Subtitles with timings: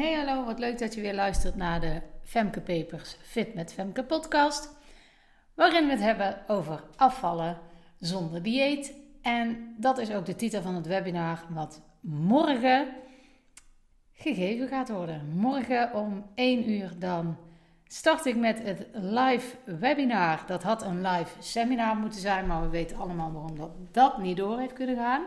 [0.00, 4.04] Hey hallo, wat leuk dat je weer luistert naar de Femke Papers Fit met Femke
[4.04, 4.76] podcast.
[5.54, 7.58] Waarin we het hebben over afvallen
[7.98, 8.94] zonder dieet.
[9.22, 12.88] En dat is ook de titel van het webinar wat morgen
[14.12, 15.32] gegeven gaat worden.
[15.34, 17.36] Morgen om 1 uur dan
[17.86, 20.42] start ik met het live webinar.
[20.46, 24.36] Dat had een live seminar moeten zijn, maar we weten allemaal waarom dat, dat niet
[24.36, 25.22] door heeft kunnen gaan.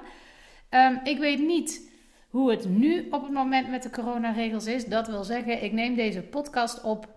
[0.70, 1.92] Um, ik weet niet
[2.34, 4.86] hoe het nu op het moment met de coronaregels is.
[4.86, 7.08] Dat wil zeggen, ik neem deze podcast op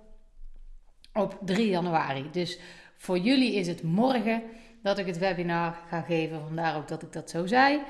[1.13, 2.29] op 3 januari.
[2.33, 2.59] Dus
[2.97, 4.43] voor jullie is het morgen
[4.83, 6.41] dat ik het webinar ga geven.
[6.41, 7.81] Vandaar ook dat ik dat zo zei.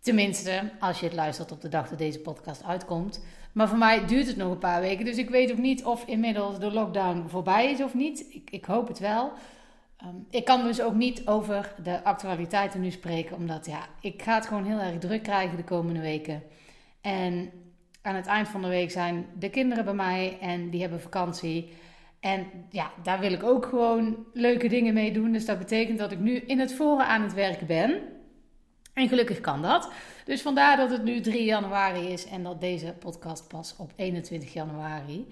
[0.00, 3.24] Tenminste, als je het luistert op de dag dat deze podcast uitkomt.
[3.52, 5.04] Maar voor mij duurt het nog een paar weken.
[5.04, 8.26] Dus ik weet ook niet of inmiddels de lockdown voorbij is of niet.
[8.30, 9.32] Ik, ik hoop het wel.
[10.00, 14.34] Ehm, ik kan dus ook niet over de actualiteiten nu spreken, omdat ja, ik ga
[14.34, 16.42] het gewoon heel erg druk krijgen de komende weken.
[17.00, 17.50] En
[18.02, 21.72] aan het eind van de week zijn de kinderen bij mij en die hebben vakantie.
[22.20, 25.32] En ja, daar wil ik ook gewoon leuke dingen mee doen.
[25.32, 28.02] Dus dat betekent dat ik nu in het voren aan het werken ben.
[28.94, 29.92] En gelukkig kan dat.
[30.24, 34.52] Dus vandaar dat het nu 3 januari is en dat deze podcast pas op 21
[34.52, 35.26] januari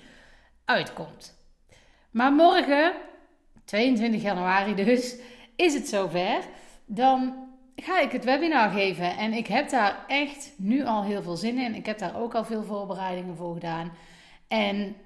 [0.64, 1.36] uitkomt.
[2.10, 2.92] Maar morgen
[3.68, 5.16] 22 januari dus,
[5.56, 6.38] is het zover.
[6.86, 7.34] Dan
[7.76, 9.16] ga ik het webinar geven.
[9.16, 11.74] En ik heb daar echt nu al heel veel zin in.
[11.74, 13.92] Ik heb daar ook al veel voorbereidingen voor gedaan.
[14.48, 14.96] En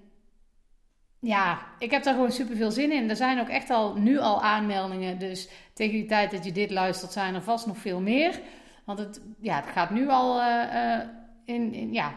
[1.19, 3.11] ja, ik heb daar gewoon super veel zin in.
[3.11, 5.19] Er zijn ook echt al nu al aanmeldingen.
[5.19, 8.41] Dus tegen die tijd dat je dit luistert, zijn er vast nog veel meer.
[8.85, 10.99] Want het, ja, het gaat nu al uh,
[11.45, 12.15] in, in, ja,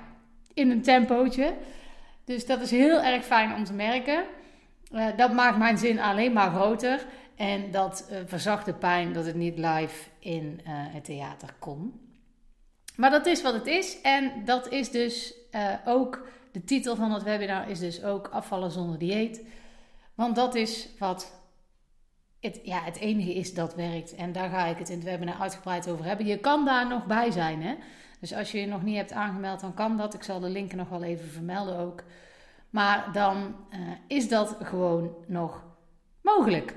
[0.53, 1.53] in een tempootje.
[2.25, 4.23] Dus dat is heel erg fijn om te merken.
[4.95, 7.05] Uh, dat maakt mijn zin alleen maar groter.
[7.35, 11.99] En dat uh, verzacht de pijn dat het niet live in uh, het theater kon.
[12.95, 14.01] Maar dat is wat het is.
[14.01, 15.33] En dat is dus
[15.85, 19.41] ook, de titel van het webinar is dus ook afvallen zonder dieet.
[20.13, 21.31] Want dat is wat
[22.39, 24.15] het, ja, het enige is dat werkt.
[24.15, 26.25] En daar ga ik het in het webinar uitgebreid over hebben.
[26.25, 27.61] Je kan daar nog bij zijn.
[27.61, 27.75] Hè?
[28.19, 30.13] Dus als je je nog niet hebt aangemeld, dan kan dat.
[30.13, 32.03] Ik zal de linken nog wel even vermelden ook.
[32.75, 35.63] Maar dan uh, is dat gewoon nog
[36.21, 36.75] mogelijk.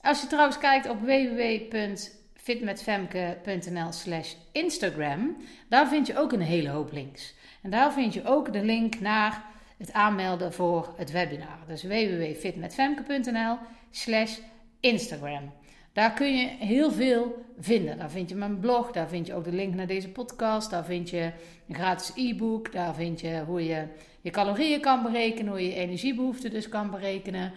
[0.00, 5.36] Als je trouwens kijkt op www.fitmetfemke.nl slash Instagram,
[5.68, 7.34] daar vind je ook een hele hoop links.
[7.62, 9.44] En daar vind je ook de link naar
[9.78, 11.58] het aanmelden voor het webinar.
[11.66, 13.58] Dus www.fitmetfemke.nl
[13.90, 14.38] slash
[14.80, 15.52] Instagram.
[15.92, 17.98] Daar kun je heel veel vinden.
[17.98, 20.84] Daar vind je mijn blog, daar vind je ook de link naar deze podcast, daar
[20.84, 21.32] vind je
[21.68, 23.86] een gratis e-book, daar vind je hoe je
[24.20, 27.52] je calorieën kan berekenen, hoe je je energiebehoeften dus kan berekenen.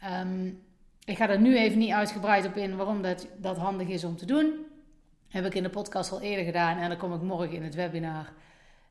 [0.00, 0.46] Ehm,
[1.04, 4.16] ik ga er nu even niet uitgebreid op in waarom dat, dat handig is om
[4.16, 4.66] te doen.
[5.28, 7.74] Heb ik in de podcast al eerder gedaan en dan kom ik morgen in het
[7.74, 8.32] webinar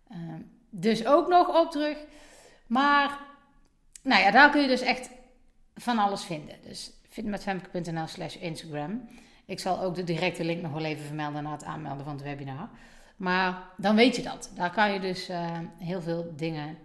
[0.10, 1.98] ehm, dus ook nog op terug.
[2.68, 3.20] Maar
[4.02, 5.10] nou ja, daar kun je dus echt
[5.76, 6.56] van alles vinden.
[6.68, 9.07] Dus fitmetfemke.nl slash Instagram.
[9.46, 12.24] Ik zal ook de directe link nog wel even vermelden na het aanmelden van het
[12.24, 12.69] webinar.
[13.16, 14.51] Maar dan weet je dat.
[14.56, 16.78] Daar kan je dus uh, heel veel dingen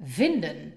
[0.00, 0.74] vinden.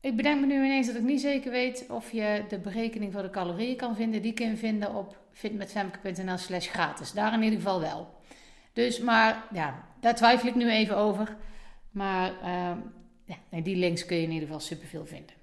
[0.00, 3.22] Ik bedenk me nu ineens dat ik niet zeker weet of je de berekening voor
[3.22, 4.22] de calorieën kan vinden.
[4.22, 7.12] Die kun je vinden op fitmetfemke.nl slash gratis.
[7.12, 8.14] Daar in ieder geval wel.
[8.72, 11.36] Dus, maar ja, daar twijfel ik nu even over.
[11.90, 12.72] Maar uh,
[13.24, 15.39] ja, die links kun je in ieder geval superveel vinden.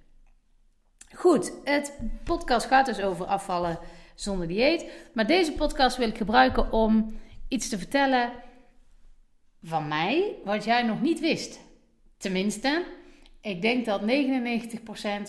[1.16, 3.80] Goed, het podcast gaat dus over afvallen
[4.16, 4.86] zonder dieet.
[5.14, 8.32] Maar deze podcast wil ik gebruiken om iets te vertellen
[9.64, 11.60] van mij wat jij nog niet wist.
[12.18, 12.86] Tenminste,
[13.42, 14.06] ik denk dat 99%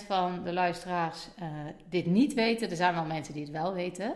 [0.06, 1.48] van de luisteraars uh,
[1.88, 2.70] dit niet weten.
[2.70, 4.14] Er zijn wel mensen die het wel weten.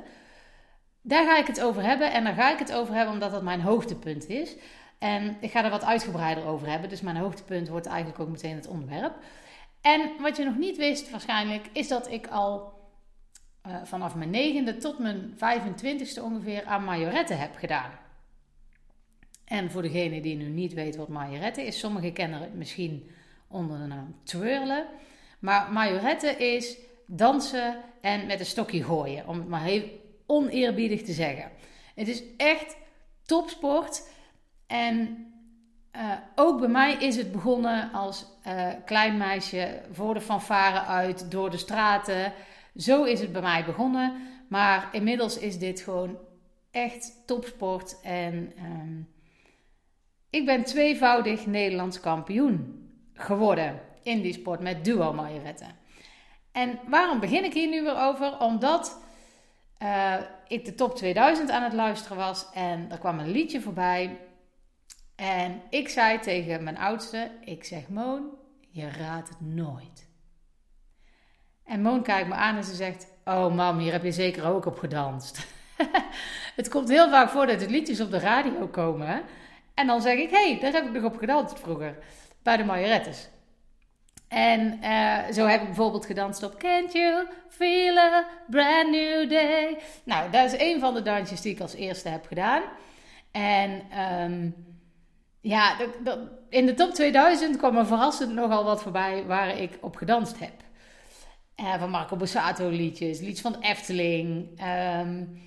[1.03, 2.12] Daar ga ik het over hebben.
[2.12, 4.56] En daar ga ik het over hebben omdat dat mijn hoogtepunt is.
[4.99, 6.88] En ik ga er wat uitgebreider over hebben.
[6.88, 9.15] Dus mijn hoogtepunt wordt eigenlijk ook meteen het onderwerp.
[9.82, 12.81] En wat je nog niet wist waarschijnlijk, is dat ik al
[13.67, 17.90] uh, vanaf mijn negende tot mijn 25ste ongeveer aan majorette heb gedaan.
[19.44, 23.11] En voor degene die nu niet weet wat majorette is, sommigen kennen het misschien
[23.49, 24.87] onder de naam twirlen.
[25.38, 31.12] Maar majorette is dansen en met een stokje gooien, om het maar heel oneerbiedig te
[31.12, 31.50] zeggen.
[31.94, 32.76] Het is echt
[33.26, 34.08] topsport
[34.67, 35.26] en
[36.02, 41.31] uh, ook bij mij is het begonnen als uh, klein meisje voor de fanfare uit,
[41.31, 42.32] door de straten.
[42.76, 44.12] Zo is het bij mij begonnen.
[44.49, 46.19] Maar inmiddels is dit gewoon
[46.70, 48.00] echt topsport.
[48.02, 49.08] En um,
[50.31, 55.69] ik ben tweevoudig Nederlands kampioen geworden in die sport met duo majoretten.
[56.52, 58.38] En waarom begin ik hier nu weer over?
[58.38, 59.02] Omdat
[59.82, 60.14] uh,
[60.48, 64.19] ik de top 2000 aan het luisteren was en er kwam een liedje voorbij
[65.22, 68.30] En ik zei tegen mijn oudste, ik zeg Moon,
[68.70, 70.08] je raadt het nooit.
[71.64, 74.66] En Moon kijkt me aan en ze zegt, oh mam, hier heb je zeker ook
[74.66, 75.46] op gedanst.
[76.56, 79.22] het komt heel vaak voor dat de liedjes op de radio komen.
[79.74, 81.98] En dan zeg ik, hey, daar heb ik nog op gedanst vroeger.
[82.42, 83.28] Bij de Majorettes.
[84.28, 89.78] En uh, zo heb ik bijvoorbeeld gedanst op Can't You Feel a Brand New Day.
[90.04, 92.62] Nou, dat is een van de dansjes die ik als eerste heb gedaan.
[93.30, 93.82] En
[94.22, 94.70] um,
[95.43, 95.77] ja,
[96.49, 100.53] in de top 2000 kwam er verrassend nogal wat voorbij waar ik op gedanst heb.
[101.61, 104.49] Uh, van Marco Borsato liedjes, liedjes van Efteling,
[105.00, 105.41] um,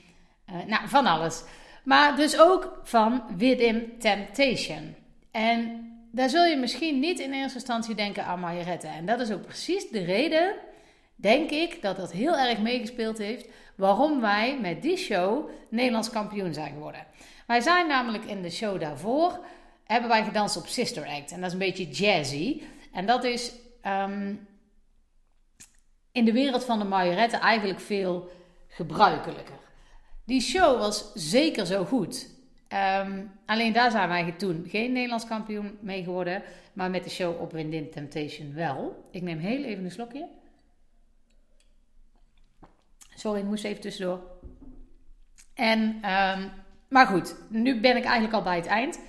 [0.50, 1.44] uh, nou, van alles.
[1.84, 4.96] Maar dus ook van Within Temptation.
[5.32, 8.88] En daar zul je misschien niet in eerste instantie denken aan Margarette.
[8.88, 10.54] En dat is ook precies de reden,
[11.16, 16.54] denk ik, dat dat heel erg meegespeeld heeft waarom wij met die show Nederlands kampioen
[16.54, 17.06] zijn geworden.
[17.48, 19.40] Wij zijn namelijk in de show daarvoor,
[19.86, 21.32] hebben wij gedanst op Sister Act.
[21.32, 22.62] En dat is een beetje jazzy.
[22.92, 23.52] En dat is
[23.86, 24.48] um,
[26.12, 28.30] in de wereld van de Margarette eigenlijk veel
[28.68, 29.56] gebruikelijker.
[30.26, 32.30] Die show was zeker zo goed.
[33.04, 36.44] Um, alleen daar zijn wij toen geen Nederlands kampioen mee geworden.
[36.74, 39.08] Maar met de show op Windin Temptation wel.
[39.12, 40.28] Ik neem heel even een slokje.
[43.16, 44.22] Sorry, ik moest even tussendoor.
[45.54, 46.52] En, um,
[46.90, 49.00] maar goed, nu ben ik eigenlijk al bij het eind.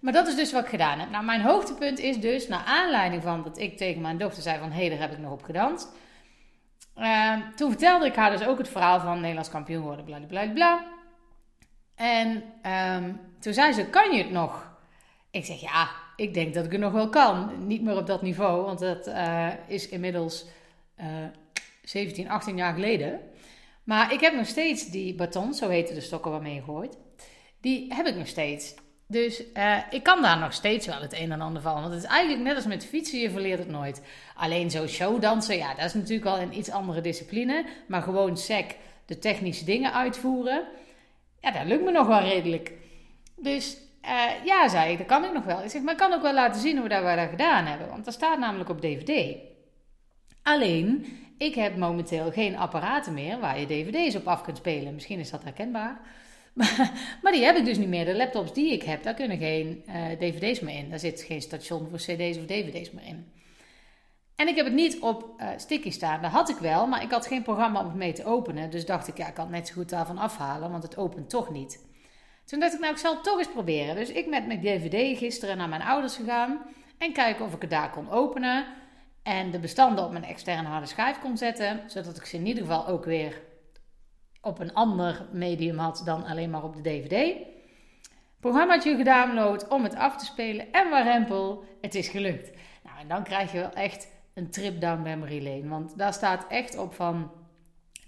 [0.00, 1.10] Maar dat is dus wat ik gedaan heb.
[1.10, 4.72] Nou, mijn hoogtepunt is dus, naar aanleiding van dat ik tegen mijn dochter zei van...
[4.72, 5.88] hé, daar heb ik nog op gedanst.
[6.96, 10.48] Uh, toen vertelde ik haar dus ook het verhaal van Nederlands kampioen worden, bla bla
[10.48, 10.84] bla.
[11.94, 12.42] En
[12.96, 14.78] um, toen zei ze, kan je het nog?
[15.30, 17.66] Ik zeg, ja, ik denk dat ik het nog wel kan.
[17.66, 20.46] Niet meer op dat niveau, want dat uh, is inmiddels
[21.00, 21.06] uh,
[21.82, 23.20] 17, 18 jaar geleden.
[23.84, 26.98] Maar ik heb nog steeds die baton, zo heten de stokken waarmee je gooit.
[27.60, 28.74] Die heb ik nog steeds.
[29.10, 31.74] Dus uh, ik kan daar nog steeds wel het een en ander van.
[31.74, 34.02] Want het is eigenlijk net als met fietsen, je verleert het nooit.
[34.34, 37.64] Alleen zo showdansen, ja, dat is natuurlijk al een iets andere discipline.
[37.86, 38.76] Maar gewoon sec
[39.06, 40.64] de technische dingen uitvoeren,
[41.40, 42.72] ja, dat lukt me nog wel redelijk.
[43.36, 45.62] Dus uh, ja, zei ik, dat kan ik nog wel.
[45.62, 47.88] Ik zeg, maar ik kan ook wel laten zien hoe dat we dat gedaan hebben.
[47.88, 49.36] Want dat staat namelijk op DVD.
[50.42, 51.06] Alleen,
[51.38, 54.94] ik heb momenteel geen apparaten meer waar je dvd's op af kunt spelen.
[54.94, 56.00] Misschien is dat herkenbaar.
[57.22, 58.04] Maar, die heb ik dus niet meer.
[58.04, 60.90] De laptops die ik heb, daar kunnen geen uh, dvd's meer in.
[60.90, 63.32] Daar zit geen station voor cd's of dvd's meer in.
[64.36, 66.22] En ik heb het niet op uh, sticky staan.
[66.22, 68.70] Dat had ik wel, maar ik had geen programma om het mee te openen.
[68.70, 71.30] Dus dacht ik, ja, ik kan het net zo goed daarvan afhalen, want het opent
[71.30, 71.88] toch niet.
[72.44, 73.94] Toen dacht ik, nou, ik zal het toch eens proberen.
[73.94, 76.62] Dus ik met mijn dvd gisteren naar mijn ouders gegaan
[76.98, 78.64] en kijken of ik het daar kon openen.
[79.22, 82.62] En de bestanden op mijn externe harde schijf kon zetten, zodat ik ze in ieder
[82.62, 83.40] geval ook weer
[84.40, 87.36] op een ander medium had dan alleen maar op de DVD.
[88.40, 92.50] Programmaatje gedownload om het af te spelen en warempel, het is gelukt.
[92.82, 95.68] Nou, en dan krijg je wel echt een trip down memory lane.
[95.68, 97.30] Want daar staat echt op van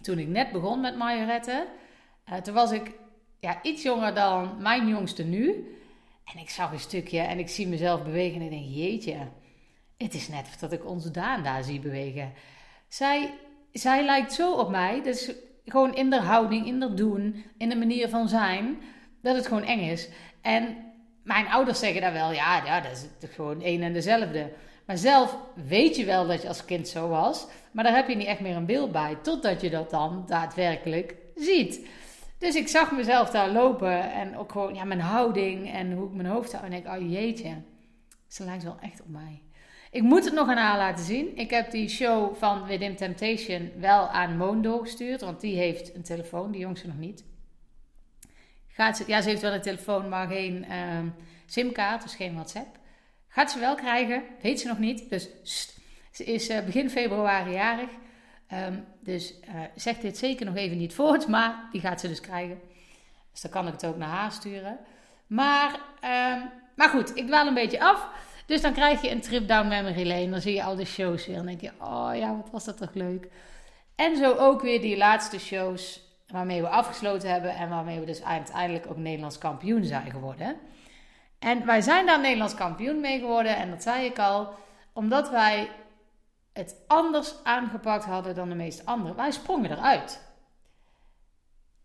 [0.00, 1.67] toen ik net begon met Majorette.
[2.31, 2.93] Uh, toen was ik
[3.40, 5.76] ja, iets jonger dan mijn jongste nu.
[6.25, 9.17] En ik zag een stukje en ik zie mezelf bewegen en ik denk, jeetje,
[9.96, 12.32] het is net of dat ik onze Daan daar zie bewegen.
[12.89, 13.34] Zij,
[13.72, 15.03] zij lijkt zo op mij.
[15.03, 15.32] Dus
[15.64, 18.78] gewoon in de houding, in de doen, in de manier van zijn,
[19.22, 20.08] dat het gewoon eng is.
[20.40, 20.76] En
[21.22, 24.52] mijn ouders zeggen daar wel, ja, ja dat is gewoon één en dezelfde.
[24.86, 28.16] Maar zelf weet je wel dat je als kind zo was, maar daar heb je
[28.16, 31.86] niet echt meer een beeld bij, totdat je dat dan daadwerkelijk ziet.
[32.38, 36.14] Dus ik zag mezelf daar lopen en ook gewoon ja, mijn houding en hoe ik
[36.14, 36.64] mijn hoofd hou.
[36.64, 37.54] En ik, oh jeetje,
[38.26, 39.42] ze lijkt wel echt op mij.
[39.93, 41.37] Ik moet het nog aan haar laten zien.
[41.37, 46.03] Ik heb die show van Within Temptation wel aan Moon gestuurd, want die heeft een
[46.03, 47.25] telefoon, die jongste nog niet.
[48.69, 50.99] Gaat ze, ja, ze heeft wel een telefoon, maar geen uh,
[51.46, 52.79] simkaart, dus geen WhatsApp.
[53.29, 55.11] Gaat ze wel krijgen, weet ze nog niet.
[55.11, 55.29] Dus
[56.13, 57.91] ze is uh, begin februari jarig.
[58.53, 62.20] Um, dus uh, zeg dit zeker nog even niet voort, maar die gaat ze dus
[62.20, 62.61] krijgen.
[63.32, 64.79] Dus dan kan ik het ook naar haar sturen.
[65.27, 65.81] Maar,
[66.34, 68.08] um, maar goed, ik dwaal een beetje af.
[68.52, 70.30] Dus dan krijg je een trip down memory lane.
[70.30, 71.36] Dan zie je al die shows weer.
[71.36, 73.28] En dan denk je, oh ja, wat was dat toch leuk.
[73.94, 77.54] En zo ook weer die laatste shows waarmee we afgesloten hebben.
[77.54, 80.56] En waarmee we dus uiteindelijk ook Nederlands kampioen zijn geworden.
[81.38, 83.56] En wij zijn daar Nederlands kampioen mee geworden.
[83.56, 84.54] En dat zei ik al.
[84.92, 85.68] Omdat wij
[86.52, 89.16] het anders aangepakt hadden dan de meeste anderen.
[89.16, 90.20] Wij sprongen eruit.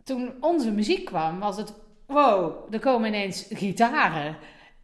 [0.03, 1.73] Toen onze muziek kwam, was het...
[2.05, 4.37] Wow, er komen ineens gitaren.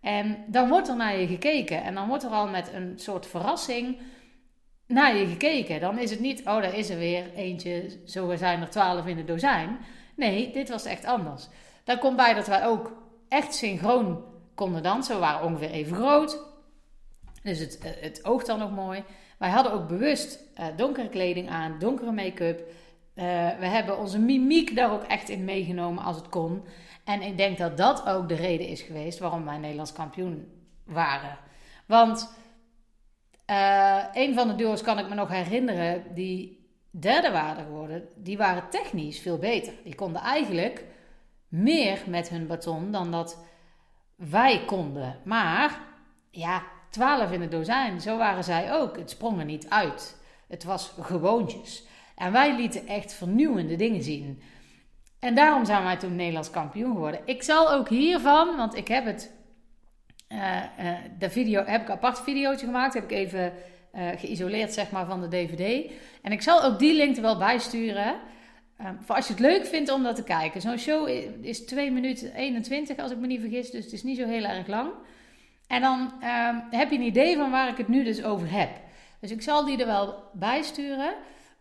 [0.04, 1.84] En dan wordt er naar je gekeken.
[1.84, 3.98] En dan wordt er al met een soort verrassing
[4.88, 5.80] naar je gekeken.
[5.80, 9.18] Dan is het niet, oh, daar is er weer eentje, zo zijn er twaalf in
[9.18, 9.78] het dozijn.
[10.16, 11.48] Nee, dit was echt anders.
[11.84, 12.92] Daar komt bij dat wij ook
[13.30, 14.24] echt synchroon
[14.56, 15.16] konden dansen.
[15.16, 16.40] We waren ongeveer even groot.
[17.44, 19.04] Dus het, eh, het oogt dan ook mooi.
[19.38, 22.60] Wij hadden ook bewust uh, donkere kleding aan, donkere make-up.
[22.60, 23.24] Uh,
[23.60, 26.64] we hebben onze mimiek daar ook echt in meegenomen als het kon.
[27.04, 30.52] En ik denk dat dat ook de reden is geweest waarom wij Nederlands kampioen
[30.86, 31.38] waren.
[31.86, 32.34] Want
[33.50, 38.38] uh, een van de duo's kan ik me nog herinneren, die derde waren geworden, die
[38.38, 39.74] waren technisch veel beter.
[39.84, 40.86] Die konden eigenlijk
[41.48, 43.44] meer met hun baton dan dat
[44.16, 45.20] wij konden.
[45.24, 45.80] Maar
[46.30, 48.98] ja, 12 in het dozijn, zo waren zij ook.
[48.98, 50.22] Het sprong er niet uit.
[50.48, 51.84] Het was gewoontjes.
[52.16, 54.42] En wij lieten echt vernieuwende dingen zien.
[55.24, 57.20] En daarom zijn wij toen Nederlands kampioen geworden.
[57.26, 59.32] Ik zal ook hiervan, want ik heb het.
[60.30, 60.62] Uh,
[61.20, 62.94] de video heb ik een apart videootje gemaakt.
[62.94, 63.54] Heb ik even
[63.96, 65.92] uh, geïsoleerd, zeg maar, van de DVD.
[66.22, 68.16] En ik zal ook die link er wel bijsturen.
[68.82, 70.62] Um, voor als je het leuk vindt om dat te kijken.
[70.62, 71.08] Zo'n show
[71.42, 73.72] is 2 minuten 21, als ik me niet vergis.
[73.72, 74.92] Dus het is niet zo heel erg lang.
[75.68, 78.70] En dan um, heb je een idee van waar ik het nu dus over heb.
[79.20, 81.14] Dus ik zal die er wel bijsturen.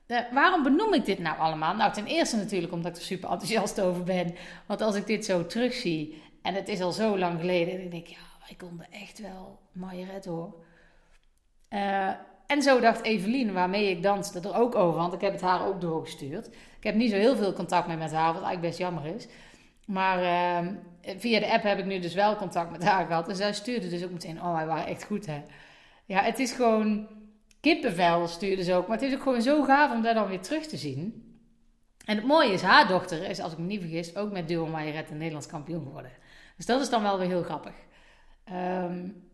[0.06, 1.74] Waarom benoem ik dit nou allemaal?
[1.74, 4.34] Nou, ten eerste natuurlijk omdat ik er super enthousiast over ben.
[4.66, 8.06] Want als ik dit zo terugzie, en het is al zo lang geleden, denk ik,
[8.06, 10.54] ja, wij konden echt wel Marjoret hoor.
[11.70, 12.10] Uh,
[12.46, 15.00] en zo dacht Evelien, waarmee ik danste, er ook over.
[15.00, 16.46] Want ik heb het haar ook doorgestuurd.
[16.76, 19.28] Ik heb niet zo heel veel contact meer met haar, wat eigenlijk best jammer is.
[19.86, 20.72] Maar uh,
[21.18, 23.28] via de app heb ik nu dus wel contact met haar gehad.
[23.28, 25.42] En zij stuurde dus ook meteen, oh, wij waren echt goed hè.
[26.04, 27.08] Ja, het is gewoon
[27.62, 28.86] kippenvel stuurde ze ook.
[28.86, 31.30] Maar het is ook gewoon zo gaaf om dat dan weer terug te zien.
[32.04, 34.66] En het mooie is, haar dochter is, als ik me niet vergis, ook met Duo
[34.66, 36.10] Majoret een Nederlands kampioen geworden.
[36.56, 37.74] Dus dat is dan wel weer heel grappig.
[38.52, 39.30] Um,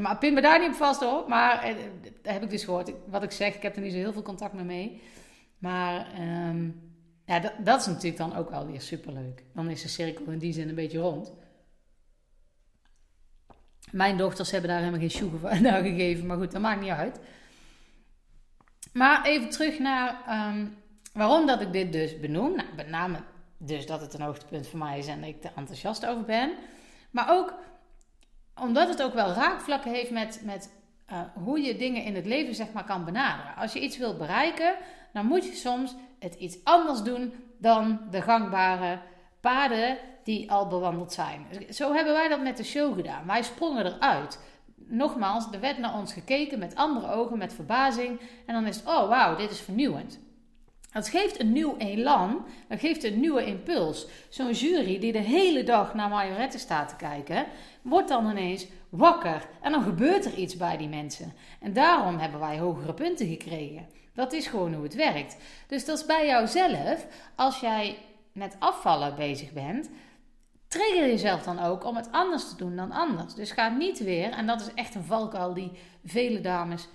[0.00, 1.28] maar pin me daar niet op vast hoor.
[1.28, 1.74] Maar eh,
[2.22, 2.92] dat heb ik dus gehoord.
[3.06, 5.02] Wat ik zeg, ik heb er niet zo heel veel contact mee.
[5.58, 6.92] Maar um,
[7.24, 9.44] ja, dat, dat, is natuurlijk dan ook wel weer superleuk.
[9.54, 11.32] Dan is de cirkel in die zin een beetje rond.
[13.90, 15.50] Mijn dochters hebben daar helemaal geen sjoegen van
[15.82, 16.26] gegeven.
[16.26, 17.20] Maar goed, dat maakt niet uit.
[18.98, 20.16] Maar even terug naar
[20.48, 20.76] um,
[21.12, 22.54] waarom dat ik dit dus benoem.
[22.56, 23.18] Nou, met name
[23.58, 26.52] dus dat het een hoogtepunt voor mij is en ik er enthousiast over ben.
[27.10, 27.54] Maar ook
[28.60, 30.72] omdat het ook wel raakvlakken heeft met, met
[31.12, 33.56] uh, hoe je dingen in het leven zeg maar kan benaderen.
[33.56, 34.74] Als je iets wilt bereiken,
[35.12, 38.98] dan moet je soms het iets anders doen dan de gangbare
[39.40, 41.46] paden die al bewandeld zijn.
[41.70, 43.26] Zo hebben wij dat met de show gedaan.
[43.26, 44.40] Wij sprongen eruit.
[44.88, 48.20] Nogmaals, er werd naar ons gekeken met andere ogen, met verbazing.
[48.46, 50.18] En dan is het, oh wauw, dit is vernieuwend.
[50.92, 54.06] Dat geeft een nieuw elan, dat geeft een nieuwe impuls.
[54.28, 57.46] Zo'n jury die de hele dag naar majoretten staat te kijken,
[57.82, 59.48] wordt dan ineens wakker.
[59.62, 61.32] En dan gebeurt er iets bij die mensen.
[61.60, 63.86] En daarom hebben wij hogere punten gekregen.
[64.14, 65.36] Dat is gewoon hoe het werkt.
[65.66, 67.96] Dus dat is bij jouzelf, als jij
[68.32, 69.90] met afvallen bezig bent,
[70.68, 73.34] trigger jezelf dan ook om het anders te doen dan anders.
[73.34, 75.72] Dus ga niet weer, en dat is echt een valkuil die
[76.04, 76.88] vele dames,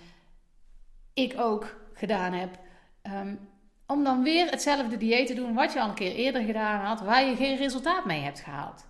[1.14, 2.58] ik ook gedaan heb.
[3.02, 3.48] Um,
[3.86, 7.00] om dan weer hetzelfde dieet te doen wat je al een keer eerder gedaan had,
[7.00, 8.86] waar je geen resultaat mee hebt gehaald.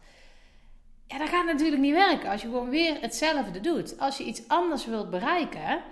[1.07, 3.99] Ja, dat gaat natuurlijk niet werken als je gewoon weer hetzelfde doet.
[3.99, 5.83] Als je iets anders wilt bereiken,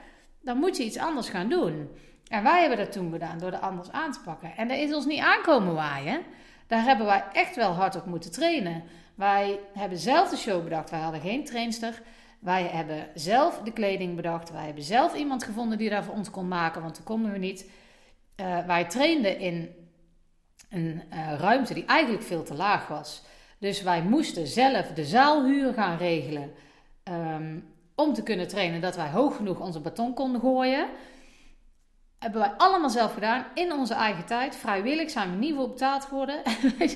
[0.40, 1.90] dan moet je iets anders gaan doen.
[2.28, 4.56] En wij hebben dat toen gedaan door er anders aan te pakken.
[4.56, 6.22] En dat is ons niet aankomen waaien.
[6.72, 8.82] Daar hebben wij echt wel hard op moeten trainen.
[9.14, 10.90] Wij hebben zelf de show bedacht.
[10.90, 12.02] Wij hadden geen trainster.
[12.38, 14.52] Wij hebben zelf de kleding bedacht.
[14.52, 17.38] Wij hebben zelf iemand gevonden die daar voor ons kon maken, want dat konden we
[17.38, 17.70] niet.
[18.40, 19.74] Uh, wij trainden in
[20.70, 23.22] een uh, ruimte die eigenlijk veel te laag was.
[23.58, 26.52] Dus wij moesten zelf de zaalhuur gaan regelen
[27.04, 27.64] um,
[27.94, 30.86] om te kunnen trainen dat wij hoog genoeg onze baton konden gooien.
[32.22, 34.56] Hebben wij allemaal zelf gedaan in onze eigen tijd.
[34.56, 36.42] Vrijwillig zijn we niet voor betaald geworden.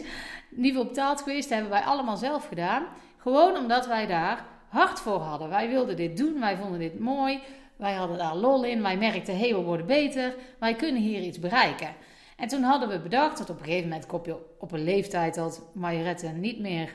[0.51, 2.87] niet voor betaald geweest, hebben wij allemaal zelf gedaan.
[3.17, 5.49] Gewoon omdat wij daar hard voor hadden.
[5.49, 7.41] Wij wilden dit doen, wij vonden dit mooi.
[7.77, 8.83] Wij hadden daar lol in.
[8.83, 10.35] Wij merkten, hé, hey, we worden beter.
[10.59, 11.95] Wij kunnen hier iets bereiken.
[12.37, 15.35] En toen hadden we bedacht dat op een gegeven moment kom je op een leeftijd
[15.35, 16.95] dat majorette niet meer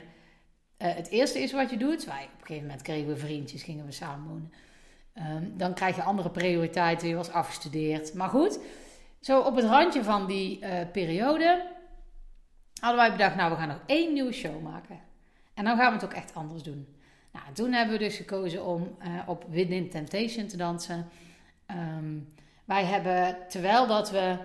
[0.78, 2.04] uh, het eerste is wat je doet.
[2.04, 4.52] Wij, op een gegeven moment kregen we vriendjes, gingen we samen wonen.
[5.18, 7.08] Um, dan krijg je andere prioriteiten.
[7.08, 8.14] Je was afgestudeerd.
[8.14, 8.58] Maar goed,
[9.20, 11.70] zo op het randje van die uh, periode
[12.80, 15.00] hadden wij bedacht, nou we gaan nog één nieuwe show maken.
[15.54, 16.96] En dan gaan we het ook echt anders doen.
[17.32, 21.08] Nou, toen hebben we dus gekozen om uh, op Within Temptation te dansen.
[21.70, 22.28] Um,
[22.64, 24.36] wij hebben, terwijl dat we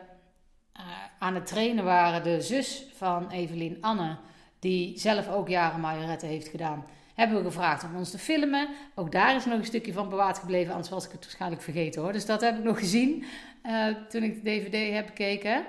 [0.79, 0.83] uh,
[1.19, 4.17] aan het trainen waren, de zus van Evelien Anne,
[4.59, 6.85] die zelf ook jaren majorette heeft gedaan,
[7.17, 8.67] hebben we gevraagd om ons te filmen.
[8.95, 12.01] Ook daar is nog een stukje van bewaard gebleven, anders was ik het waarschijnlijk vergeten
[12.01, 12.11] hoor.
[12.11, 13.23] Dus dat heb ik nog gezien
[13.65, 15.65] uh, toen ik de DVD heb gekeken.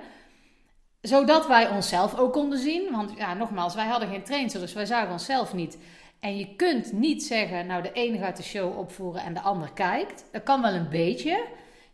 [1.01, 2.91] Zodat wij onszelf ook konden zien.
[2.91, 5.77] Want ja, nogmaals, wij hadden geen trainster, dus wij zagen onszelf niet.
[6.19, 9.71] En je kunt niet zeggen, nou de ene gaat de show opvoeren en de ander
[9.73, 10.25] kijkt.
[10.31, 11.45] Dat kan wel een beetje.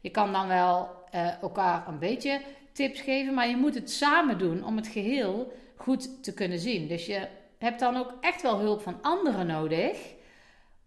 [0.01, 4.37] Je kan dan wel uh, elkaar een beetje tips geven, maar je moet het samen
[4.37, 6.87] doen om het geheel goed te kunnen zien.
[6.87, 7.27] Dus je
[7.65, 10.13] hebt dan ook echt wel hulp van anderen nodig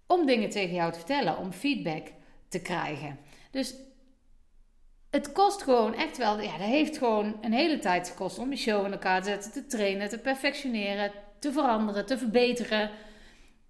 [0.07, 2.07] om dingen tegen jou te vertellen, om feedback
[2.49, 3.19] te krijgen.
[3.51, 3.75] Dus
[5.11, 8.59] het kost gewoon echt wel, ja, dat heeft gewoon een hele tijd gekost om die
[8.59, 12.91] show in elkaar te zetten, te trainen, te perfectioneren, te veranderen, te verbeteren.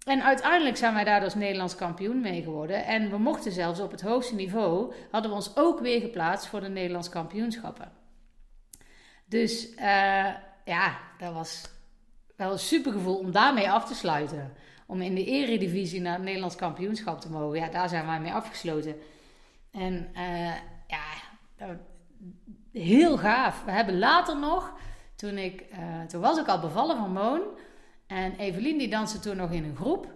[0.05, 2.85] En uiteindelijk zijn wij daar als Nederlands kampioen mee geworden.
[2.85, 6.61] En we mochten zelfs op het hoogste niveau, hadden we ons ook weer geplaatst voor
[6.61, 7.91] de Nederlands kampioenschappen.
[9.25, 10.33] Dus uh,
[10.65, 11.78] ja, dat was
[12.39, 14.53] wel een super gevoel om daarmee af te sluiten.
[14.85, 17.59] Om in de eredivisie naar het Nederlands kampioenschap te mogen.
[17.59, 18.95] Ja, daar zijn wij mee afgesloten.
[19.71, 20.53] En uh,
[20.87, 21.03] ja,
[22.71, 23.63] heel gaaf.
[23.63, 24.73] We hebben later nog,
[25.15, 27.41] toen, ik, uh, toen was ik al bevallen van Moon.
[28.07, 30.07] En Evelien die danste toen nog in een groep.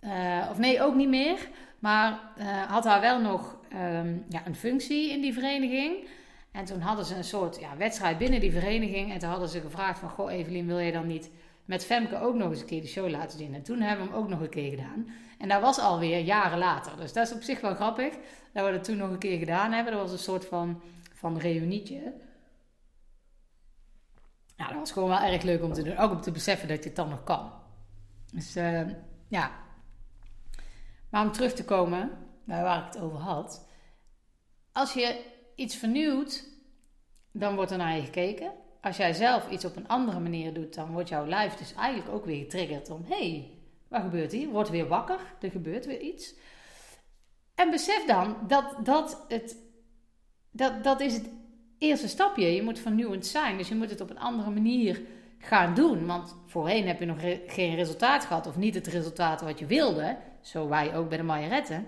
[0.00, 1.48] Uh, of nee, ook niet meer.
[1.78, 2.20] Maar
[2.68, 6.08] had haar wel nog um, ja, een functie in die vereniging.
[6.52, 9.12] En toen hadden ze een soort ja, wedstrijd binnen die vereniging.
[9.12, 10.08] En toen hadden ze gevraagd van...
[10.08, 11.30] Goh, Evelien, wil je dan niet
[11.68, 13.54] met Femke ook nog eens een keer de show laten zien?
[13.54, 15.08] En toen hebben we hem ook nog een keer gedaan.
[15.38, 16.96] En dat was alweer jaren later.
[16.96, 18.14] Dus dat is op zich wel grappig.
[18.52, 19.92] Dat we dat toen nog een keer gedaan hebben.
[19.92, 20.82] Dat was een soort van,
[21.14, 22.00] van reunietje.
[24.56, 25.96] Nou, dat was gewoon wel erg leuk om te doen.
[25.96, 27.52] Ook om te beseffen dat je het dan nog kan.
[28.32, 28.88] Dus uh,
[29.28, 29.52] ja.
[31.10, 32.10] Maar om terug te komen
[32.44, 33.68] bij waar ik het over had.
[34.72, 36.44] Als je iets vernieuwt,
[37.32, 38.52] dan wordt er naar je gekeken.
[38.80, 42.14] Als jij zelf iets op een andere manier doet, dan wordt jouw lijf dus eigenlijk
[42.14, 43.50] ook weer getriggerd om: hey,
[43.88, 44.48] wat gebeurt hier?
[44.48, 46.34] Word weer wakker, er gebeurt weer iets.
[47.54, 49.56] En besef dan dat dat, het,
[50.50, 51.30] dat, dat is het
[51.78, 52.54] eerste stapje.
[52.54, 55.00] Je moet vernieuwend zijn, dus je moet het op een andere manier
[55.38, 56.06] gaan doen.
[56.06, 60.16] Want voorheen heb je nog geen resultaat gehad of niet het resultaat wat je wilde.
[60.40, 61.86] Zo wij ook bij de Majoretten.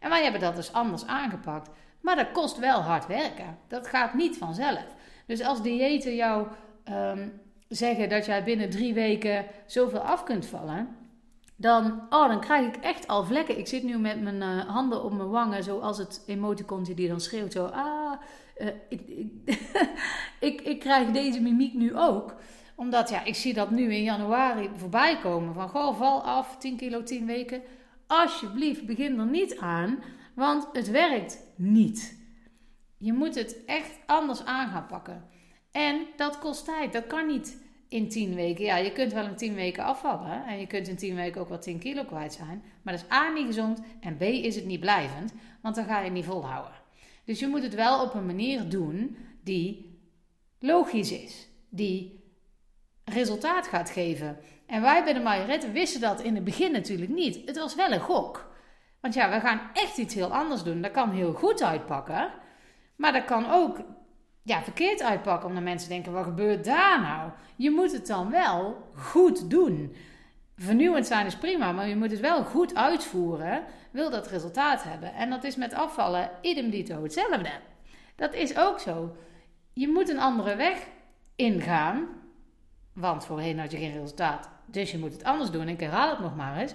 [0.00, 1.70] En wij hebben dat dus anders aangepakt.
[2.00, 3.58] Maar dat kost wel hard werken.
[3.68, 4.86] Dat gaat niet vanzelf.
[5.30, 6.46] Dus als diëten jou
[6.90, 10.88] um, zeggen dat jij binnen drie weken zoveel af kunt vallen,
[11.56, 13.58] dan, oh, dan krijg ik echt al vlekken.
[13.58, 17.20] Ik zit nu met mijn uh, handen op mijn wangen, zoals het emoticontje die dan
[17.20, 18.12] schreeuwt zo, ah,
[18.88, 19.28] ik, ik,
[20.48, 22.34] ik, ik, krijg deze mimiek nu ook.
[22.74, 25.54] Omdat, ja, ik zie dat nu in januari voorbij komen.
[25.54, 27.62] Van, goh, val af, 10 kilo, 10 weken.
[28.06, 29.98] Alsjeblieft, begin er niet aan.
[30.34, 32.19] Want het werkt niet.
[33.02, 35.24] Je moet het echt anders aan gaan pakken.
[35.70, 36.92] En dat kost tijd.
[36.92, 38.64] Dat kan niet in 10 weken.
[38.64, 40.46] Ja, je kunt wel in 10 weken afvallen.
[40.46, 42.62] En je kunt in 10 weken ook wel 10 kilo kwijt zijn.
[42.82, 43.80] Maar dat is A niet gezond.
[44.00, 45.32] En B is het niet blijvend.
[45.62, 46.74] Want dan ga je niet volhouden.
[47.24, 49.98] Dus je moet het wel op een manier doen die
[50.58, 51.48] logisch is.
[51.68, 52.24] Die
[53.04, 54.38] resultaat gaat geven.
[54.66, 57.46] En wij bij de Majorette wisten dat in het begin natuurlijk niet.
[57.46, 58.52] Het was wel een gok.
[59.00, 60.82] Want ja, we gaan echt iets heel anders doen.
[60.82, 62.30] Dat kan heel goed uitpakken.
[63.00, 63.80] Maar dat kan ook
[64.42, 65.48] ja, verkeerd uitpakken.
[65.48, 67.30] Omdat mensen denken, wat gebeurt daar nou?
[67.56, 69.96] Je moet het dan wel goed doen.
[70.56, 73.62] Vernieuwend zijn is prima, maar je moet het wel goed uitvoeren.
[73.90, 75.14] Wil dat resultaat hebben.
[75.14, 77.50] En dat is met afvallen idem dito hetzelfde.
[78.16, 79.16] Dat is ook zo.
[79.72, 80.86] Je moet een andere weg
[81.36, 82.08] ingaan.
[82.92, 84.50] Want voorheen had je geen resultaat.
[84.66, 85.68] Dus je moet het anders doen.
[85.68, 86.74] Ik herhaal het nog maar eens.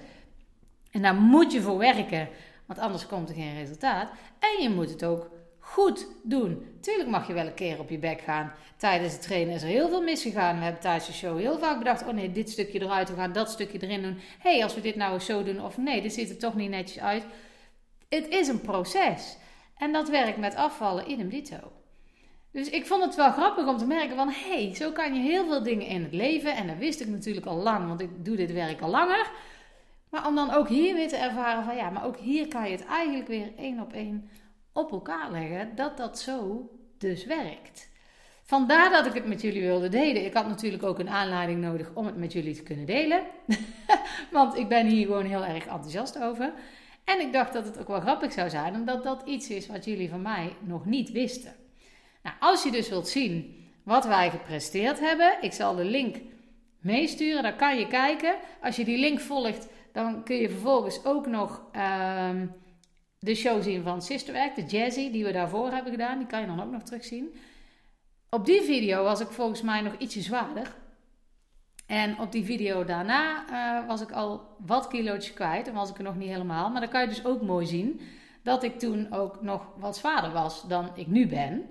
[0.92, 2.30] En daar moet je voor werken,
[2.66, 4.12] want anders komt er geen resultaat.
[4.40, 5.30] En je moet het ook
[5.66, 6.78] goed doen.
[6.82, 8.52] Tuurlijk mag je wel een keer op je bek gaan.
[8.78, 10.58] Tijdens het trainen is er heel veel misgegaan.
[10.58, 13.34] We hebben tijdens de show heel vaak bedacht: oh nee, dit stukje eruit, we gaan
[13.34, 14.20] dat stukje erin doen.
[14.40, 16.70] hey, als we dit nou eens zo doen, of nee, dit ziet er toch niet
[16.70, 17.24] netjes uit.
[18.10, 19.38] Het is een proces.
[19.78, 21.72] En dat werkt met afvallen idem dito.
[22.52, 24.30] Dus ik vond het wel grappig om te merken van...
[24.30, 26.56] hé, hey, zo kan je heel veel dingen in het leven.
[26.56, 29.32] En dat wist ik natuurlijk al lang, want ik doe dit werk al langer.
[30.10, 32.72] Maar om dan ook hier weer te ervaren van ja, maar ook hier kan je
[32.72, 34.30] het eigenlijk weer één op één
[34.76, 37.90] op elkaar leggen, dat dat zo dus werkt.
[38.44, 40.26] Vandaar dat ik het met jullie wilde delen.
[40.26, 43.22] Ik had natuurlijk ook een aanleiding nodig om het met jullie te kunnen delen.
[44.32, 46.54] Want ik ben hier gewoon heel erg enthousiast over.
[47.04, 49.86] En ik dacht dat het ook wel grappig zou zijn, omdat dat iets is wat
[49.86, 51.54] jullie van mij nog niet wisten.
[52.24, 56.16] Nou, als je dus wilt zien wat wij gepresteerd hebben, ik zal de link
[56.80, 58.36] meesturen, dan kan je kijken.
[58.62, 61.62] Als je die link volgt, dan kun je vervolgens ook nog
[62.30, 62.54] um,
[63.20, 66.18] de show zien van Sisterwerk, de Jazzy, die we daarvoor hebben gedaan.
[66.18, 67.36] Die kan je dan ook nog terugzien.
[68.30, 70.76] Op die video was ik volgens mij nog ietsje zwaarder.
[71.86, 75.68] En op die video daarna uh, was ik al wat kilo's kwijt.
[75.68, 76.70] En was ik er nog niet helemaal.
[76.70, 78.02] Maar dan kan je dus ook mooi zien
[78.44, 81.66] dat ik toen ook nog wat zwaarder was dan ik nu ben.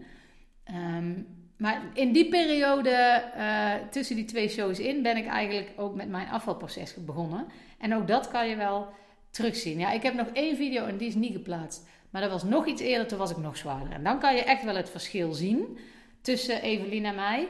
[0.74, 5.94] Um, maar in die periode eh, tussen die twee shows in ben ik eigenlijk ook
[5.94, 7.46] met mijn afvalproces begonnen.
[7.78, 8.88] En ook dat kan je wel
[9.35, 9.79] terugzien.
[9.79, 11.87] Ja, ik heb nog één video en die is niet geplaatst.
[12.11, 13.92] Maar dat was nog iets eerder, toen was ik nog zwaarder.
[13.92, 15.79] En dan kan je echt wel het verschil zien
[16.20, 17.49] tussen Evelien en mij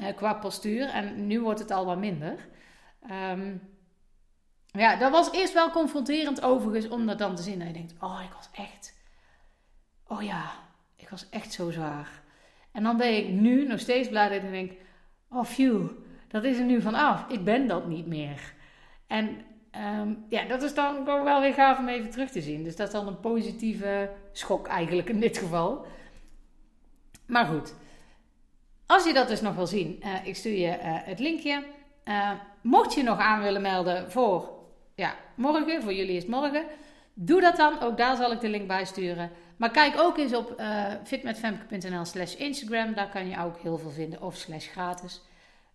[0.00, 0.88] uh, qua postuur.
[0.88, 2.48] En nu wordt het al wat minder.
[3.08, 3.56] Ehm,
[4.66, 7.58] ja, dat was eerst wel confronterend overigens om dat dan te zien.
[7.58, 8.98] Dat je denkt, oh, ik was echt...
[10.06, 10.52] Oh ja,
[10.96, 12.22] ik was echt zo zwaar.
[12.72, 14.72] En dan ben ik nu nog steeds blij dat ik denk,
[15.28, 15.90] oh phew,
[16.28, 17.28] dat is er nu vanaf.
[17.28, 18.54] Ik ben dat niet meer.
[19.06, 22.64] En Ehm, ja, dat is dan ook wel weer gaaf om even terug te zien.
[22.64, 25.86] Dus dat is dan een positieve schok eigenlijk in dit geval.
[27.26, 27.74] Maar goed,
[28.86, 31.64] als je dat dus nog wil zien, uh, ik stuur je uh, het linkje.
[32.04, 32.30] Uh,
[32.60, 34.50] mocht je nog aan willen melden voor
[34.94, 36.64] ja, morgen, voor jullie is morgen,
[37.14, 37.80] doe dat dan.
[37.80, 39.30] Ook daar zal ik de link bij sturen.
[39.56, 40.62] Maar kijk ook eens op
[41.04, 42.94] fitmetfemke.nl slash Instagram.
[42.94, 44.22] Daar kan je ook heel veel vinden.
[44.22, 45.22] Of slash gratis.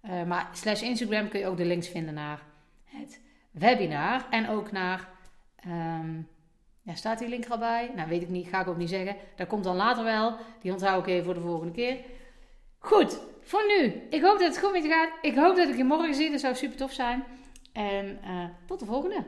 [0.02, 2.42] maar slash Instagram kun je ook de links vinden naar
[2.84, 3.20] het
[3.60, 5.10] webinar en ook naar.
[5.56, 6.16] Ehm,
[6.82, 7.92] ja, staat die link er al bij?
[7.96, 9.16] Nou, weet ik niet, ga ik ook niet zeggen.
[9.36, 10.36] Dat komt dan later wel.
[10.62, 11.98] Die onthoud ik even voor de volgende keer.
[12.80, 14.02] Goed, voor nu.
[14.10, 15.10] Ik hoop dat het goed met je gaat.
[15.22, 16.32] Ik hoop dat ik je morgen zie.
[16.32, 17.24] Dat zou super tof zijn.
[17.74, 19.24] En uh, tot de volgende.